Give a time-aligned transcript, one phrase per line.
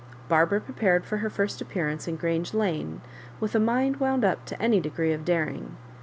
[0.27, 3.01] Barbara prepared for her first appearance in Grange Lane,
[3.39, 5.77] with a mind wound up to any degree of daring.